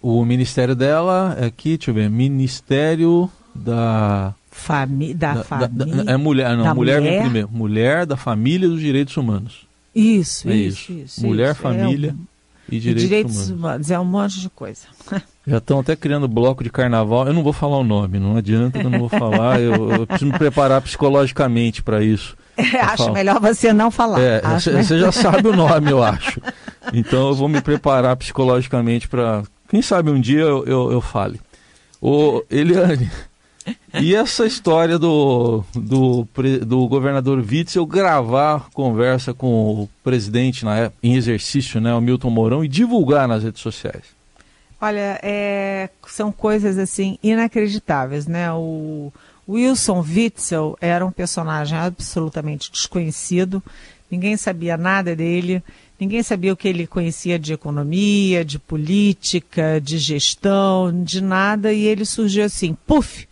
O 0.00 0.24
ministério 0.24 0.74
dela 0.74 1.36
é 1.40 1.46
aqui, 1.46 1.76
deixa 1.76 1.90
eu 1.90 1.94
ver, 1.94 2.08
Ministério 2.10 3.30
da 3.54 4.34
Fami 4.50 5.14
da, 5.14 5.34
da 5.34 5.44
família. 5.44 6.04
É 6.06 6.16
mulher, 6.16 6.56
não, 6.56 6.74
mulher, 6.74 7.00
mulher 7.00 7.02
vem 7.02 7.20
primeiro. 7.20 7.48
Mulher 7.50 8.06
da 8.06 8.16
família 8.16 8.66
e 8.66 8.68
dos 8.68 8.80
direitos 8.80 9.16
humanos. 9.16 9.66
Isso, 9.94 10.48
é 10.48 10.54
isso, 10.54 10.92
isso, 10.92 11.26
Mulher, 11.26 11.52
isso. 11.52 11.60
família 11.62 12.10
é 12.10 12.12
um... 12.12 12.26
e, 12.68 12.80
direitos 12.80 13.02
e 13.02 13.06
direitos, 13.06 13.36
humanos. 13.36 13.58
humanos. 13.58 13.90
É 13.90 13.98
um 13.98 14.04
monte 14.04 14.40
de 14.40 14.50
coisa. 14.50 14.82
Já 15.46 15.58
estão 15.58 15.78
até 15.80 15.94
criando 15.94 16.26
bloco 16.26 16.64
de 16.64 16.70
carnaval. 16.70 17.26
Eu 17.26 17.32
não 17.32 17.42
vou 17.42 17.52
falar 17.52 17.78
o 17.78 17.84
nome, 17.84 18.18
não 18.18 18.36
adianta, 18.36 18.78
eu 18.78 18.90
não 18.90 18.98
vou 18.98 19.08
falar. 19.08 19.60
eu, 19.60 19.90
eu 19.92 20.06
preciso 20.06 20.30
me 20.30 20.38
preparar 20.38 20.82
psicologicamente 20.82 21.82
para 21.82 22.02
isso. 22.02 22.36
É, 22.56 22.80
acho 22.80 23.04
falo. 23.04 23.12
melhor 23.14 23.40
você 23.40 23.72
não 23.72 23.90
falar. 23.90 24.20
É, 24.20 24.40
você 24.40 24.98
já 24.98 25.12
sabe 25.12 25.48
o 25.48 25.54
nome, 25.54 25.90
eu 25.90 26.02
acho. 26.04 26.40
Então 26.92 27.28
eu 27.28 27.34
vou 27.34 27.48
me 27.48 27.60
preparar 27.60 28.16
psicologicamente 28.16 29.06
para 29.06 29.44
quem 29.68 29.82
sabe 29.82 30.10
um 30.10 30.20
dia 30.20 30.40
eu, 30.40 30.64
eu, 30.64 30.92
eu 30.92 31.00
fale. 31.00 31.40
Ô, 32.00 32.44
Eliane, 32.50 33.10
e 34.00 34.14
essa 34.14 34.46
história 34.46 34.98
do, 34.98 35.64
do, 35.74 36.26
do 36.64 36.86
governador 36.86 37.38
Witzel 37.38 37.84
gravar 37.86 38.68
conversa 38.72 39.34
com 39.34 39.82
o 39.82 39.88
presidente 40.04 40.64
na, 40.64 40.92
em 41.02 41.16
exercício, 41.16 41.80
né, 41.80 41.92
o 41.94 42.00
Milton 42.00 42.30
Mourão, 42.30 42.64
e 42.64 42.68
divulgar 42.68 43.26
nas 43.26 43.42
redes 43.42 43.60
sociais? 43.60 44.04
Olha, 44.80 45.18
é, 45.22 45.88
são 46.06 46.30
coisas 46.30 46.78
assim 46.78 47.18
inacreditáveis, 47.22 48.26
né? 48.26 48.52
O 48.52 49.10
Wilson 49.48 50.00
Witzel 50.00 50.76
era 50.80 51.04
um 51.04 51.10
personagem 51.10 51.78
absolutamente 51.78 52.70
desconhecido, 52.70 53.62
ninguém 54.10 54.36
sabia 54.36 54.76
nada 54.76 55.16
dele. 55.16 55.62
Ninguém 55.98 56.22
sabia 56.22 56.52
o 56.52 56.56
que 56.56 56.68
ele 56.68 56.86
conhecia 56.86 57.38
de 57.38 57.52
economia, 57.52 58.44
de 58.44 58.58
política, 58.58 59.80
de 59.80 59.98
gestão, 59.98 61.02
de 61.02 61.22
nada, 61.22 61.72
e 61.72 61.84
ele 61.86 62.04
surgiu 62.04 62.44
assim, 62.44 62.76
puf, 62.86 63.26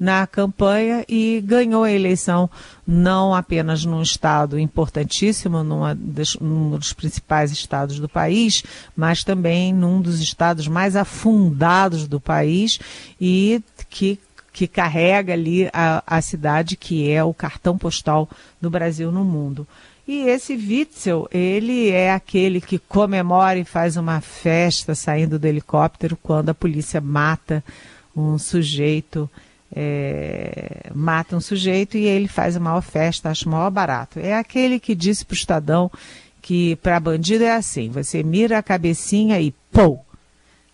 na 0.00 0.26
campanha 0.26 1.04
e 1.06 1.42
ganhou 1.44 1.84
a 1.84 1.92
eleição 1.92 2.48
não 2.86 3.34
apenas 3.34 3.84
num 3.84 4.00
estado 4.00 4.58
importantíssimo, 4.58 5.62
numa 5.62 5.94
das, 5.94 6.36
num 6.36 6.70
dos 6.70 6.94
principais 6.94 7.52
estados 7.52 8.00
do 8.00 8.08
país, 8.08 8.62
mas 8.96 9.22
também 9.22 9.74
num 9.74 10.00
dos 10.00 10.20
estados 10.20 10.66
mais 10.66 10.96
afundados 10.96 12.08
do 12.08 12.18
país 12.18 12.80
e 13.20 13.62
que 13.90 14.18
que 14.52 14.66
carrega 14.66 15.32
ali 15.32 15.70
a, 15.72 16.02
a 16.04 16.20
cidade 16.20 16.76
que 16.76 17.08
é 17.08 17.22
o 17.22 17.32
cartão 17.32 17.78
postal 17.78 18.28
do 18.60 18.68
Brasil 18.68 19.12
no 19.12 19.24
mundo. 19.24 19.66
E 20.10 20.22
esse 20.28 20.56
Witzel, 20.56 21.28
ele 21.30 21.90
é 21.90 22.12
aquele 22.12 22.60
que 22.60 22.80
comemora 22.80 23.60
e 23.60 23.64
faz 23.64 23.96
uma 23.96 24.20
festa 24.20 24.92
saindo 24.92 25.38
do 25.38 25.46
helicóptero 25.46 26.18
quando 26.20 26.48
a 26.48 26.54
polícia 26.54 27.00
mata 27.00 27.62
um 28.16 28.36
sujeito 28.36 29.30
é, 29.72 30.90
mata 30.92 31.36
um 31.36 31.40
sujeito 31.40 31.96
e 31.96 32.06
ele 32.06 32.26
faz 32.26 32.56
a 32.56 32.60
maior 32.60 32.80
festa, 32.80 33.30
acha 33.30 33.48
o 33.48 33.52
maior 33.52 33.70
barato. 33.70 34.18
É 34.18 34.34
aquele 34.34 34.80
que 34.80 34.96
disse 34.96 35.24
para 35.24 35.34
o 35.34 35.36
Estadão 35.36 35.88
que 36.42 36.74
para 36.82 36.98
bandido 36.98 37.44
é 37.44 37.54
assim, 37.54 37.88
você 37.88 38.20
mira 38.24 38.58
a 38.58 38.64
cabecinha 38.64 39.40
e 39.40 39.54
pô! 39.70 40.00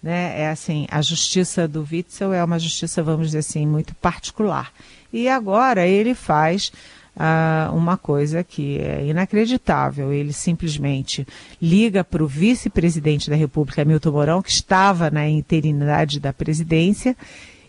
Né? 0.02 0.40
É 0.40 0.48
assim, 0.48 0.86
a 0.90 1.02
justiça 1.02 1.68
do 1.68 1.86
Witzel 1.92 2.32
é 2.32 2.42
uma 2.42 2.58
justiça, 2.58 3.02
vamos 3.02 3.26
dizer 3.26 3.40
assim, 3.40 3.66
muito 3.66 3.94
particular. 3.96 4.72
E 5.12 5.28
agora 5.28 5.86
ele 5.86 6.14
faz 6.14 6.72
ah, 7.16 7.70
uma 7.72 7.96
coisa 7.96 8.44
que 8.44 8.78
é 8.78 9.06
inacreditável. 9.06 10.12
Ele 10.12 10.32
simplesmente 10.32 11.26
liga 11.60 12.04
para 12.04 12.22
o 12.22 12.26
vice-presidente 12.26 13.30
da 13.30 13.36
República, 13.36 13.84
Milton 13.84 14.12
Mourão, 14.12 14.42
que 14.42 14.50
estava 14.50 15.10
na 15.10 15.28
interinidade 15.28 16.20
da 16.20 16.32
presidência, 16.32 17.16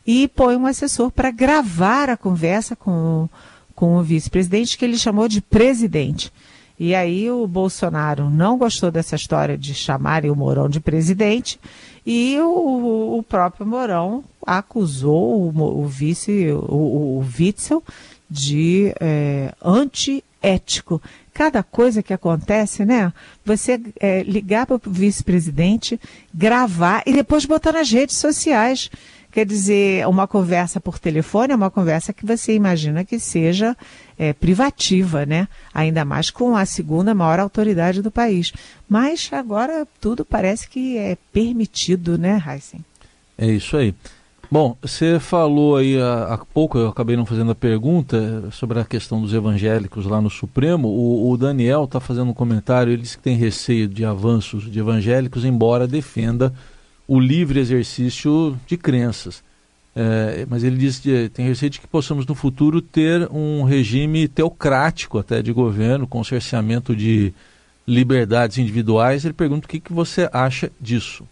e 0.06 0.28
põe 0.28 0.56
um 0.56 0.66
assessor 0.66 1.12
para 1.12 1.32
gravar 1.32 2.10
a 2.10 2.18
conversa 2.18 2.76
com, 2.76 3.30
com 3.74 3.98
o 3.98 4.04
vice-presidente, 4.04 4.78
que 4.78 4.86
ele 4.86 4.98
chamou 4.98 5.28
de 5.28 5.42
presidente. 5.42 6.32
E 6.80 6.94
aí 6.94 7.30
o 7.32 7.48
Bolsonaro 7.48 8.30
não 8.30 8.58
gostou 8.58 8.92
dessa 8.92 9.16
história 9.16 9.58
de 9.58 9.74
chamarem 9.74 10.30
o 10.30 10.36
Mourão 10.36 10.70
de 10.70 10.80
presidente 10.80 11.60
e 12.06 12.40
o, 12.40 13.18
o 13.18 13.24
próprio 13.24 13.66
Mourão 13.66 14.24
acusou 14.46 15.42
o, 15.42 15.82
o 15.82 15.88
vice, 15.88 16.52
o, 16.52 17.18
o 17.18 17.26
Witzel, 17.38 17.84
de 18.30 18.94
é, 19.00 19.54
antiético. 19.64 21.02
Cada 21.34 21.62
coisa 21.62 22.02
que 22.02 22.14
acontece, 22.14 22.84
né? 22.84 23.14
Você 23.46 23.80
é, 24.00 24.24
ligar 24.24 24.66
para 24.66 24.76
o 24.76 24.82
vice-presidente, 24.86 26.00
gravar 26.34 27.04
e 27.06 27.14
depois 27.14 27.46
botar 27.46 27.74
nas 27.74 27.92
redes 27.92 28.18
sociais. 28.18 28.90
Quer 29.32 29.46
dizer, 29.46 30.08
uma 30.08 30.26
conversa 30.26 30.80
por 30.80 30.98
telefone 30.98 31.54
é 31.54 31.56
uma 31.56 31.70
conversa 31.70 32.12
que 32.12 32.26
você 32.26 32.56
imagina 32.56 33.06
que 33.06 33.20
seja 33.20 33.78
é, 34.18 34.34
privativa, 34.34 35.28
né? 35.28 35.48
Ainda 35.72 36.04
mais 36.04 36.32
com 36.32 36.56
a 36.58 36.66
segunda 36.66 37.14
maior 37.14 37.40
autoridade 37.40 38.02
do 38.02 38.10
país. 38.10 38.52
Mas 38.90 39.30
agora 39.32 39.88
tudo 40.02 40.26
parece 40.26 40.68
que 40.68 40.98
é 40.98 41.18
permitido, 41.32 42.18
né, 42.18 42.42
Heisen? 42.48 42.84
É 43.38 43.46
isso 43.46 43.78
aí. 43.78 43.94
Bom, 44.50 44.78
você 44.82 45.20
falou 45.20 45.76
aí 45.76 46.00
há, 46.00 46.36
há, 46.36 46.38
pouco, 46.38 46.78
eu 46.78 46.88
acabei 46.88 47.18
não 47.18 47.26
fazendo 47.26 47.52
a 47.52 47.56
pergunta 47.56 48.50
sobre 48.52 48.80
a 48.80 48.86
questão 48.86 49.22
dos 49.22 49.34
evangélicos 49.34 50.06
lá 50.06 50.22
no 50.22 50.30
Supremo. 50.30 50.88
O, 50.88 51.30
o 51.30 51.38
Daniel 51.38 51.84
está 51.84 52.00
fazendo 52.00 52.30
um 52.30 52.34
comentário, 52.34 52.94
ele 52.94 53.02
disse 53.02 53.18
que 53.18 53.24
tem 53.24 53.36
receio 53.36 53.90
de 53.90 54.06
avanços 54.06 54.72
de 54.72 54.80
evangélicos, 54.80 55.44
embora 55.44 55.86
defenda 55.86 56.54
o 57.06 57.20
livre 57.20 57.60
exercício 57.60 58.58
de 58.66 58.78
crenças. 58.78 59.44
É, 59.94 60.46
mas 60.50 60.64
ele 60.64 60.78
diz 60.78 61.00
que 61.00 61.28
tem 61.30 61.46
receio 61.46 61.70
de 61.70 61.82
que 61.82 61.88
possamos 61.88 62.26
no 62.26 62.36
futuro 62.36 62.82
ter 62.82 63.28
um 63.30 63.64
regime 63.64 64.30
teocrático 64.30 65.18
até 65.18 65.42
de 65.42 65.52
governo, 65.52 66.08
com 66.08 66.24
cerceamento 66.24 66.96
de 66.96 67.34
liberdades 67.86 68.60
individuais. 68.60 69.26
Ele 69.26 69.34
pergunta 69.34 69.66
o 69.66 69.70
que, 69.70 69.82
que 69.82 69.92
você 69.92 70.30
acha 70.32 70.72
disso. 70.80 71.26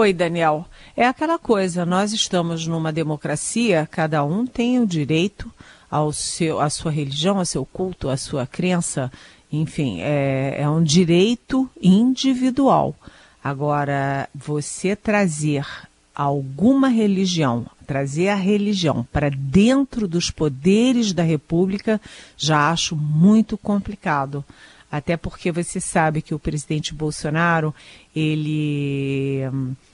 Oi, 0.00 0.14
Daniel. 0.14 0.66
É 0.96 1.06
aquela 1.06 1.38
coisa, 1.38 1.84
nós 1.84 2.14
estamos 2.14 2.66
numa 2.66 2.90
democracia, 2.90 3.86
cada 3.90 4.24
um 4.24 4.46
tem 4.46 4.80
o 4.80 4.86
direito 4.86 5.52
ao 5.90 6.10
seu, 6.10 6.58
à 6.58 6.70
sua 6.70 6.90
religião, 6.90 7.36
ao 7.36 7.44
seu 7.44 7.66
culto, 7.66 8.08
à 8.08 8.16
sua 8.16 8.46
crença, 8.46 9.12
enfim, 9.52 10.00
é, 10.00 10.54
é 10.56 10.66
um 10.70 10.82
direito 10.82 11.68
individual. 11.82 12.96
Agora, 13.44 14.26
você 14.34 14.96
trazer 14.96 15.66
alguma 16.14 16.88
religião, 16.88 17.66
trazer 17.86 18.30
a 18.30 18.34
religião 18.36 19.06
para 19.12 19.28
dentro 19.28 20.08
dos 20.08 20.30
poderes 20.30 21.12
da 21.12 21.22
República, 21.22 22.00
já 22.38 22.70
acho 22.70 22.96
muito 22.96 23.58
complicado. 23.58 24.42
Até 24.90 25.16
porque 25.16 25.52
você 25.52 25.80
sabe 25.80 26.20
que 26.20 26.34
o 26.34 26.38
presidente 26.38 26.92
Bolsonaro, 26.92 27.72
ele 28.14 29.44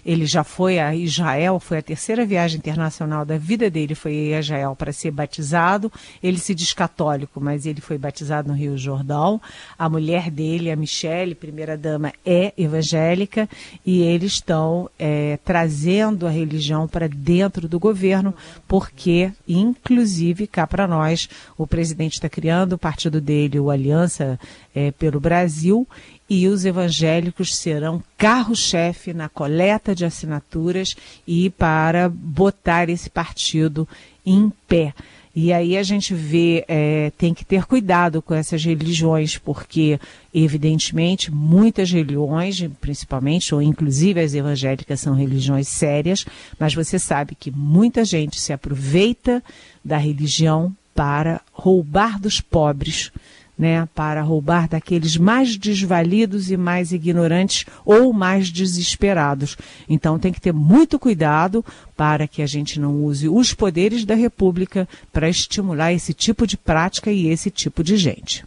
ele 0.07 0.25
já 0.25 0.45
foi 0.45 0.79
a 0.79 0.95
Israel, 0.95 1.59
foi 1.59 1.79
a 1.79 1.83
terceira 1.83 2.25
viagem 2.25 2.59
internacional 2.59 3.25
da 3.25 3.37
vida 3.37 3.69
dele, 3.69 3.97
foi 3.97 4.33
a 4.33 4.39
Israel 4.39 4.77
para 4.77 4.93
ser 4.93 5.11
batizado. 5.11 5.93
Ele 6.23 6.39
se 6.39 6.55
diz 6.55 6.73
católico, 6.73 7.41
mas 7.41 7.67
ele 7.67 7.81
foi 7.81 7.99
batizado 7.99 8.49
no 8.49 8.55
Rio 8.55 8.79
Jordão. 8.79 9.43
A 9.77 9.89
mulher 9.89 10.31
dele, 10.31 10.71
a 10.71 10.77
Michelle, 10.77 11.35
primeira-dama, 11.35 12.13
é 12.25 12.53
evangélica 12.57 13.49
e 13.85 14.01
eles 14.03 14.35
estão 14.35 14.89
é, 14.97 15.41
trazendo 15.45 16.25
a 16.25 16.31
religião 16.31 16.87
para 16.87 17.09
dentro 17.09 17.69
do 17.69 17.81
governo, 17.81 18.33
porque, 18.69 19.33
inclusive, 19.49 20.47
cá 20.47 20.69
para 20.69 20.87
nós, 20.87 21.29
o 21.59 21.67
presidente 21.67 22.13
está 22.15 22.29
criando 22.29 22.75
o 22.75 22.79
partido 22.79 23.21
dele, 23.21 23.59
o 23.59 23.71
Aliança 23.71 24.39
é, 24.73 24.93
pelo 24.93 25.19
Brasil, 25.19 25.87
e 26.29 26.49
os 26.49 26.65
evangélicos 26.65 27.57
serão 27.57 28.03
carro-chefe 28.19 29.13
na 29.13 29.29
coleta 29.29 29.95
de 29.95 30.05
assinaturas 30.05 30.97
e 31.27 31.51
para 31.51 32.09
botar 32.09 32.89
esse 32.89 33.09
partido 33.09 33.89
em 34.25 34.53
pé. 34.67 34.93
E 35.39 35.53
aí 35.53 35.77
a 35.77 35.83
gente 35.83 36.15
vê, 36.15 36.65
é, 36.67 37.13
tem 37.19 37.35
que 37.35 37.45
ter 37.45 37.67
cuidado 37.67 38.23
com 38.23 38.33
essas 38.33 38.65
religiões, 38.65 39.37
porque, 39.37 40.01
evidentemente, 40.33 41.31
muitas 41.31 41.93
religiões, 41.93 42.67
principalmente, 42.81 43.55
ou 43.55 43.61
inclusive 43.61 44.19
as 44.19 44.33
evangélicas, 44.33 44.99
são 44.99 45.15
religiões 45.15 45.69
sérias, 45.69 46.25
mas 46.59 46.75
você 46.75 46.99
sabe 46.99 47.37
que 47.39 47.51
muita 47.51 48.03
gente 48.03 48.41
se 48.41 48.51
aproveita 48.51 49.45
da 49.85 49.99
religião 49.99 50.75
para 50.95 51.43
roubar 51.53 52.19
dos 52.19 52.41
pobres 52.41 53.13
né, 53.59 53.89
para 53.95 54.23
roubar 54.23 54.69
daqueles 54.69 55.17
mais 55.17 55.57
desvalidos 55.57 56.51
e 56.51 56.57
mais 56.57 56.93
ignorantes 56.93 57.65
ou 57.85 58.13
mais 58.13 58.51
desesperados. 58.51 59.57
Então 59.89 60.19
tem 60.19 60.33
que 60.33 60.41
ter 60.41 60.53
muito 60.53 60.99
cuidado 60.99 61.65
para 61.97 62.27
que 62.29 62.43
a 62.43 62.47
gente 62.47 62.79
não 62.79 63.05
use 63.05 63.29
os 63.29 63.55
poderes 63.55 64.05
da 64.05 64.15
República 64.15 64.87
para 65.13 65.29
estimular 65.29 65.93
esse 65.93 66.13
tipo 66.13 66.47
de 66.47 66.57
prática 66.57 67.11
e 67.11 67.29
esse 67.29 67.51
tipo 67.51 67.83
de 67.83 67.97
gente. 67.97 68.45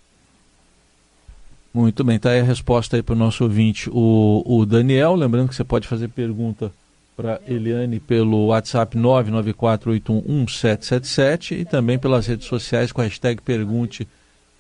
Muito 1.74 2.02
bem, 2.04 2.18
está 2.18 2.32
aí 2.32 2.40
a 2.40 2.44
resposta 2.44 2.96
aí 2.96 3.04
para 3.04 3.14
o 3.14 3.18
nosso 3.18 3.44
ouvinte, 3.44 3.90
o, 3.92 4.44
o 4.46 4.66
Daniel. 4.66 5.16
Lembrando 5.16 5.50
que 5.50 5.56
você 5.56 5.64
pode 5.64 5.88
fazer 5.88 6.08
pergunta 6.10 6.72
para 7.16 7.40
Eliane 7.48 8.00
pelo 8.00 8.48
WhatsApp 8.48 8.98
994811777 8.98 11.60
e 11.60 11.66
também 11.66 12.00
pelas 12.00 12.26
redes 12.26 12.48
sociais 12.48 12.92
com 12.92 13.02
a 13.02 13.04
hashtag 13.04 13.40
Pergunte 13.42 14.08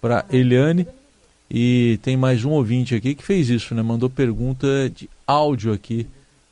para 0.01 0.25
Eliane. 0.31 0.87
E 1.51 1.99
tem 2.03 2.15
mais 2.15 2.45
um 2.45 2.51
ouvinte 2.51 2.93
aqui 2.93 3.15
que 3.15 3.23
fez 3.23 3.49
isso, 3.49 3.73
né? 3.73 3.81
Mandou 3.81 4.09
pergunta 4.09 4.67
de 4.89 5.09
áudio 5.25 5.73
aqui 5.73 6.05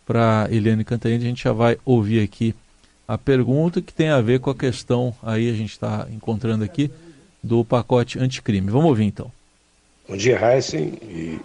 para 0.06 0.48
Eliane 0.50 0.84
Cantanhede. 0.84 1.26
A 1.26 1.30
gente 1.30 1.44
já 1.44 1.54
vai 1.54 1.78
ouvir 1.86 2.22
aqui 2.22 2.56
a 3.08 3.18
pergunta 3.18 3.82
que 3.82 3.94
tem 3.94 4.10
a 4.10 4.20
ver 4.20 4.40
com 4.40 4.50
a 4.50 4.56
questão 4.56 5.16
aí 5.22 5.50
a 5.50 5.54
gente 5.54 5.72
está 5.72 6.08
encontrando 6.12 6.64
aqui 6.64 6.92
do 7.44 7.64
pacote 7.64 8.18
anticrime. 8.18 8.72
Vamos 8.72 8.90
ouvir 8.90 9.06
então. 9.06 9.32
Bom 10.10 10.18
dia, 10.18 10.40
Heisen 10.42 10.94
e 11.04 11.40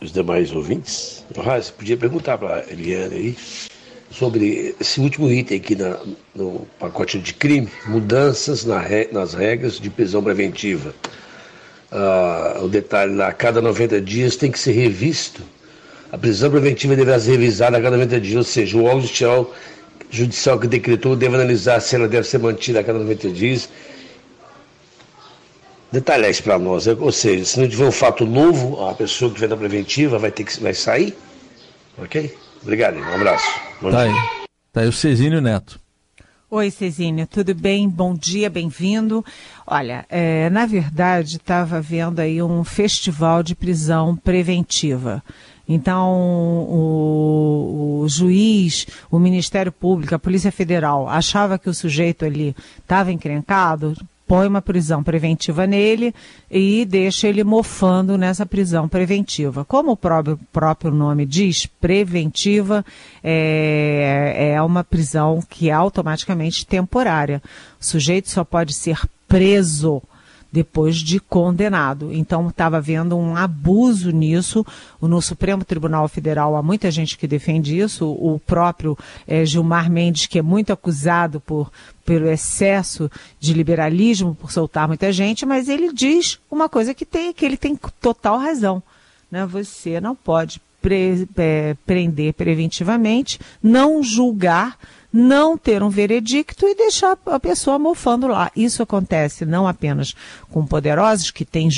os 0.00 0.12
demais 0.12 0.52
ouvintes. 0.52 1.24
Heisen, 1.34 1.72
podia 1.76 1.96
perguntar 1.96 2.36
para 2.36 2.70
Eliane 2.70 3.14
aí 3.14 3.36
sobre 4.10 4.74
esse 4.78 5.00
último 5.00 5.30
item 5.30 5.56
aqui 5.56 5.74
na, 5.74 5.98
no 6.34 6.66
pacote 6.78 7.18
anticrime, 7.18 7.68
mudanças 7.86 8.64
na, 8.64 8.82
nas 9.12 9.34
regras 9.34 9.80
de 9.80 9.88
prisão 9.90 10.22
preventiva 10.22 10.94
uh, 11.92 12.64
o 12.64 12.68
detalhe 12.68 13.14
lá, 13.14 13.28
a 13.28 13.32
cada 13.32 13.60
90 13.60 14.00
dias 14.00 14.36
tem 14.36 14.50
que 14.50 14.58
ser 14.58 14.72
revisto. 14.72 15.42
A 16.10 16.16
prisão 16.16 16.50
preventiva 16.50 16.96
deverá 16.96 17.18
ser 17.20 17.32
revisada 17.32 17.76
a 17.76 17.82
cada 17.82 17.96
90 17.96 18.20
dias, 18.20 18.36
ou 18.36 18.44
seja, 18.44 18.76
o 18.76 18.84
órgão 18.84 19.02
judicial, 19.02 19.54
judicial 20.10 20.58
que 20.58 20.66
decretou 20.66 21.14
deve 21.14 21.34
analisar 21.34 21.80
se 21.80 21.94
ela 21.96 22.08
deve 22.08 22.26
ser 22.26 22.38
mantida 22.38 22.80
a 22.80 22.84
cada 22.84 22.98
90 22.98 23.30
dias. 23.30 23.68
Detalhar 25.90 26.30
isso 26.30 26.42
para 26.42 26.58
nós, 26.58 26.86
ou 26.86 27.12
seja, 27.12 27.44
se 27.44 27.60
não 27.60 27.68
tiver 27.68 27.86
um 27.86 27.92
fato 27.92 28.26
novo, 28.26 28.86
a 28.86 28.94
pessoa 28.94 29.30
que 29.30 29.36
tiver 29.36 29.48
na 29.48 29.56
preventiva 29.56 30.18
vai 30.18 30.30
ter 30.30 30.44
que 30.44 30.60
vai 30.60 30.74
sair. 30.74 31.16
Ok? 31.96 32.36
Obrigado, 32.62 32.98
um 32.98 33.14
abraço. 33.14 33.46
Bom 33.80 33.90
tá 33.90 34.04
dia. 34.04 34.14
aí. 34.14 34.48
Tá 34.72 34.80
aí 34.82 34.88
o 34.88 34.92
Cezínio 34.92 35.40
Neto. 35.40 35.80
Oi, 36.50 36.70
Cezinha, 36.70 37.26
tudo 37.26 37.54
bem? 37.54 37.86
Bom 37.86 38.14
dia, 38.14 38.48
bem-vindo. 38.48 39.22
Olha, 39.66 40.06
é, 40.08 40.48
na 40.48 40.64
verdade, 40.64 41.36
estava 41.36 41.78
vendo 41.78 42.20
aí 42.20 42.42
um 42.42 42.64
festival 42.64 43.42
de 43.42 43.54
prisão 43.54 44.16
preventiva. 44.16 45.22
Então, 45.68 46.10
o, 46.10 48.00
o, 48.00 48.08
juiz, 48.08 48.86
o 49.10 49.18
Ministério 49.18 49.70
Público, 49.70 50.14
a 50.14 50.18
Polícia 50.18 50.50
Federal 50.50 51.06
achava 51.06 51.58
que 51.58 51.68
o 51.68 51.74
sujeito 51.74 52.24
ali 52.24 52.56
estava 52.78 53.12
encrencado, 53.12 53.94
põe 54.28 54.46
uma 54.46 54.60
prisão 54.60 55.02
preventiva 55.02 55.66
nele 55.66 56.14
e 56.50 56.84
deixa 56.84 57.26
ele 57.26 57.42
mofando 57.42 58.18
nessa 58.18 58.44
prisão 58.44 58.86
preventiva. 58.86 59.64
Como 59.64 59.92
o 59.92 59.96
próprio, 59.96 60.38
próprio 60.52 60.92
nome 60.92 61.24
diz, 61.24 61.64
preventiva 61.64 62.84
é, 63.24 64.52
é 64.52 64.62
uma 64.62 64.84
prisão 64.84 65.40
que 65.48 65.70
é 65.70 65.72
automaticamente 65.72 66.66
temporária. 66.66 67.42
O 67.80 67.84
sujeito 67.84 68.28
só 68.28 68.44
pode 68.44 68.74
ser 68.74 69.00
preso 69.26 70.02
depois 70.50 70.96
de 70.96 71.20
condenado. 71.20 72.12
Então 72.12 72.48
estava 72.48 72.78
havendo 72.78 73.16
um 73.16 73.36
abuso 73.36 74.10
nisso. 74.10 74.64
No 75.00 75.20
Supremo 75.20 75.64
Tribunal 75.64 76.08
Federal 76.08 76.56
há 76.56 76.62
muita 76.62 76.90
gente 76.90 77.16
que 77.16 77.26
defende 77.26 77.78
isso. 77.78 78.08
O 78.08 78.40
próprio 78.46 78.96
é, 79.26 79.44
Gilmar 79.44 79.90
Mendes, 79.90 80.26
que 80.26 80.38
é 80.38 80.42
muito 80.42 80.72
acusado 80.72 81.40
por, 81.40 81.70
pelo 82.04 82.28
excesso 82.28 83.10
de 83.38 83.52
liberalismo, 83.52 84.34
por 84.34 84.50
soltar 84.50 84.88
muita 84.88 85.12
gente, 85.12 85.44
mas 85.44 85.68
ele 85.68 85.92
diz 85.92 86.38
uma 86.50 86.68
coisa 86.68 86.94
que, 86.94 87.04
tem, 87.04 87.32
que 87.32 87.44
ele 87.44 87.56
tem 87.56 87.78
total 88.00 88.38
razão. 88.38 88.82
Né? 89.30 89.44
Você 89.46 90.00
não 90.00 90.14
pode 90.14 90.60
pre, 90.80 91.28
é, 91.36 91.76
prender 91.84 92.32
preventivamente, 92.32 93.38
não 93.62 94.02
julgar 94.02 94.78
não 95.12 95.56
ter 95.56 95.82
um 95.82 95.88
veredicto 95.88 96.66
e 96.66 96.74
deixar 96.74 97.16
a 97.26 97.40
pessoa 97.40 97.78
mofando 97.78 98.26
lá. 98.26 98.50
Isso 98.54 98.82
acontece 98.82 99.44
não 99.46 99.66
apenas 99.66 100.14
com 100.50 100.66
poderosos 100.66 101.30
que 101.30 101.44
têm, 101.44 101.68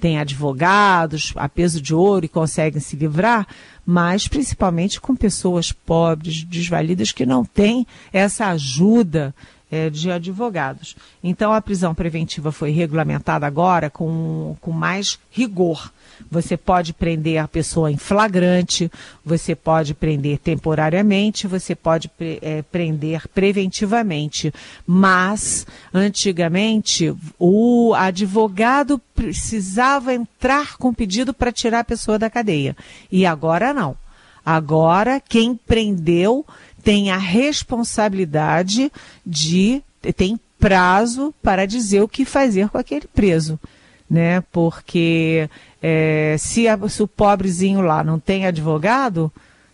têm 0.00 0.18
advogados 0.18 1.32
a 1.36 1.48
peso 1.48 1.80
de 1.80 1.94
ouro 1.94 2.24
e 2.24 2.28
conseguem 2.28 2.80
se 2.80 2.96
livrar, 2.96 3.46
mas 3.84 4.26
principalmente 4.26 5.00
com 5.00 5.14
pessoas 5.14 5.72
pobres, 5.72 6.42
desvalidas, 6.44 7.12
que 7.12 7.26
não 7.26 7.44
têm 7.44 7.86
essa 8.12 8.46
ajuda 8.48 9.34
é, 9.70 9.90
de 9.90 10.10
advogados. 10.10 10.96
Então 11.22 11.52
a 11.52 11.60
prisão 11.60 11.94
preventiva 11.94 12.50
foi 12.52 12.70
regulamentada 12.70 13.46
agora 13.46 13.90
com, 13.90 14.56
com 14.60 14.72
mais 14.72 15.18
rigor. 15.30 15.92
Você 16.30 16.56
pode 16.56 16.92
prender 16.92 17.38
a 17.38 17.46
pessoa 17.46 17.90
em 17.90 17.96
flagrante, 17.96 18.90
você 19.24 19.54
pode 19.54 19.94
prender 19.94 20.38
temporariamente, 20.38 21.46
você 21.46 21.74
pode 21.74 22.10
é, 22.20 22.62
prender 22.62 23.28
preventivamente. 23.28 24.52
Mas, 24.86 25.66
antigamente, 25.94 27.14
o 27.38 27.94
advogado 27.94 29.00
precisava 29.14 30.12
entrar 30.12 30.76
com 30.76 30.92
pedido 30.92 31.32
para 31.32 31.52
tirar 31.52 31.80
a 31.80 31.84
pessoa 31.84 32.18
da 32.18 32.28
cadeia. 32.28 32.76
E 33.10 33.24
agora 33.24 33.72
não. 33.72 33.96
Agora, 34.44 35.20
quem 35.20 35.54
prendeu 35.54 36.44
tem 36.88 37.10
a 37.10 37.18
responsabilidade 37.18 38.90
de. 39.26 39.82
tem 40.16 40.40
prazo 40.58 41.34
para 41.42 41.66
dizer 41.66 42.00
o 42.00 42.08
que 42.08 42.24
fazer 42.24 42.70
com 42.70 42.78
aquele 42.78 43.06
preso. 43.06 43.60
Né? 44.08 44.40
Porque 44.50 45.50
é, 45.82 46.36
se, 46.38 46.66
a, 46.66 46.88
se 46.88 47.02
o 47.02 47.06
pobrezinho 47.06 47.82
lá 47.82 48.02
não 48.02 48.18
tem 48.18 48.46
advogado, 48.46 49.30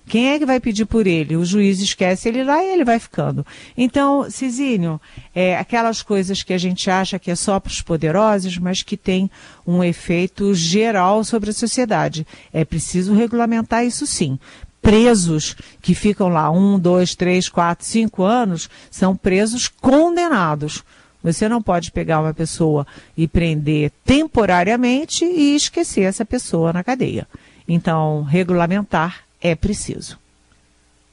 quem 0.09 0.33
é 0.33 0.41
que 0.41 0.45
vai 0.45 0.59
pedir 0.59 0.87
por 0.87 1.07
ele? 1.07 1.37
O 1.37 1.45
juiz 1.45 1.79
esquece 1.79 2.29
ele 2.29 2.43
lá 2.43 2.61
e 2.65 2.73
ele 2.73 2.85
vai 2.85 2.99
ficando. 2.99 3.47
Então, 3.79 4.29
Cizinho, 4.29 5.01
é, 5.33 5.57
aquelas 5.57 6.03
coisas 6.03 6.43
que 6.43 6.53
a 6.53 6.59
gente 6.59 6.91
acha 6.91 7.17
que 7.17 7.31
é 7.31 7.37
só 7.37 7.61
para 7.61 7.71
os 7.71 7.81
poderosos, 7.81 8.59
mas 8.59 8.83
que 8.83 8.97
tem 8.97 9.31
um 9.65 9.85
efeito 9.85 10.53
geral 10.53 11.23
sobre 11.23 11.51
a 11.51 11.55
sociedade. 11.55 12.27
É 12.53 12.65
preciso 12.65 13.15
regulamentar 13.15 13.87
isso 13.87 14.05
sim. 14.05 14.37
Presos 14.85 15.57
que 15.81 15.95
ficam 15.95 16.29
lá 16.29 16.51
um, 16.51 16.79
dois, 16.79 17.15
três, 17.15 17.49
quatro, 17.49 17.87
cinco 17.87 18.23
anos 18.23 18.69
são 18.91 19.17
presos 19.17 19.67
condenados. 19.67 20.85
Você 21.23 21.49
não 21.49 21.63
pode 21.63 21.91
pegar 21.91 22.21
uma 22.21 22.35
pessoa 22.35 22.87
e 23.17 23.27
prender 23.27 23.91
temporariamente 24.05 25.25
e 25.25 25.57
esquecer 25.57 26.03
essa 26.03 26.25
pessoa 26.25 26.71
na 26.71 26.85
cadeia. 26.85 27.27
Então, 27.67 28.23
regulamentar 28.23 29.21
é 29.41 29.55
preciso. 29.55 30.19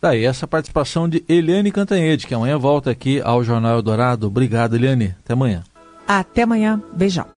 Daí 0.02 0.26
essa 0.26 0.48
participação 0.48 1.08
de 1.08 1.24
Eliane 1.30 1.72
Cantanhede, 1.72 2.28
que 2.28 2.34
amanhã 2.34 2.58
volta 2.58 2.92
aqui 2.92 3.22
ao 3.22 3.44
Jornal 3.44 3.76
Eldorado. 3.76 4.28
Obrigado, 4.28 4.76
Eliane. 4.76 5.16
Até 5.24 5.34
amanhã. 5.34 5.64
Até 6.06 6.42
amanhã. 6.42 6.82
Beijão. 6.92 7.28